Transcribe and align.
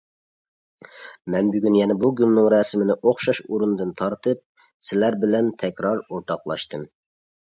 مەن 1.33 1.51
بۈگۈن 1.55 1.75
يەنە 1.79 1.97
بۇ 2.03 2.09
گۈلنىڭ 2.21 2.47
رەسىمىنى 2.53 2.95
ئوخشاش 3.09 3.41
ئورۇندىن 3.49 3.91
تارتىپ، 4.01 4.41
سىلەر 4.89 5.19
بىلەن 5.27 5.53
تەكرار 5.65 6.01
ئورتاقلاشتىم. 6.07 6.89